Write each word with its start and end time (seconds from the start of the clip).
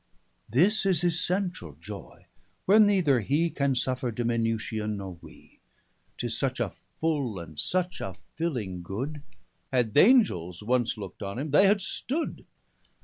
This 0.49 0.83
is 0.83 1.03
essentiall 1.03 1.79
joy, 1.79 2.25
where 2.65 2.79
neither 2.79 3.19
hee 3.19 3.51
Can 3.51 3.75
suffer 3.75 4.09
diminution, 4.09 4.97
nor 4.97 5.19
wee; 5.21 5.59
'Tis 6.17 6.35
such 6.35 6.59
a 6.59 6.73
full, 6.97 7.37
and 7.37 7.59
such 7.59 8.01
a 8.01 8.15
filling 8.33 8.81
good; 8.81 9.21
445 9.69 9.77
Had 9.77 9.93
th'Angels 9.93 10.63
once 10.63 10.97
look'd 10.97 11.21
on 11.21 11.37
him, 11.37 11.51
they 11.51 11.67
had 11.67 11.81
stood. 11.81 12.47